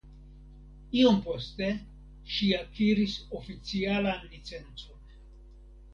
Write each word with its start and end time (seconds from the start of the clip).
Iom 1.01 1.19
poste 1.27 1.67
ŝi 2.37 2.49
akiris 2.61 3.13
oficialan 3.41 4.27
licencon. 4.33 5.07